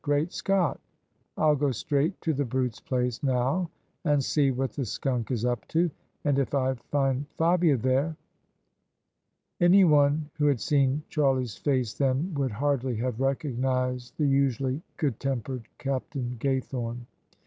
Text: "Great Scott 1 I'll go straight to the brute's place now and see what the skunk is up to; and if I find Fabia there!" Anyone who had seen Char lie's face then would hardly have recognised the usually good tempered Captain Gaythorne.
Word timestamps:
"Great 0.03 0.33
Scott 0.33 0.79
1 1.35 1.45
I'll 1.47 1.55
go 1.55 1.69
straight 1.69 2.19
to 2.21 2.33
the 2.33 2.43
brute's 2.43 2.79
place 2.79 3.21
now 3.21 3.69
and 4.03 4.23
see 4.23 4.49
what 4.49 4.71
the 4.73 4.83
skunk 4.83 5.29
is 5.29 5.45
up 5.45 5.67
to; 5.67 5.91
and 6.23 6.39
if 6.39 6.55
I 6.55 6.73
find 6.89 7.27
Fabia 7.37 7.77
there!" 7.77 8.17
Anyone 9.61 10.31
who 10.39 10.47
had 10.47 10.59
seen 10.59 11.03
Char 11.09 11.35
lie's 11.35 11.55
face 11.55 11.93
then 11.93 12.33
would 12.33 12.49
hardly 12.49 12.95
have 12.95 13.19
recognised 13.21 14.17
the 14.17 14.25
usually 14.25 14.81
good 14.97 15.19
tempered 15.19 15.67
Captain 15.77 16.35
Gaythorne. 16.39 17.05